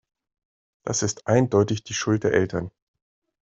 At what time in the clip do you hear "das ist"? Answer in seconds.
0.83-1.27